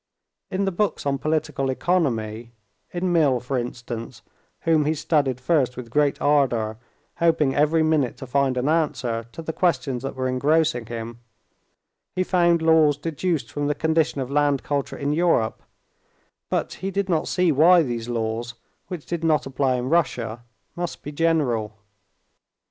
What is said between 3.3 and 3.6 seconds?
for